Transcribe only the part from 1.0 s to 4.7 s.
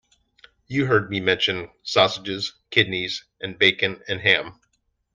me mention sausages, kidneys and bacon and ham.